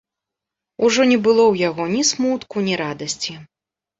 [0.87, 3.37] Ужо не было ў яго ні смутку, ні радасці.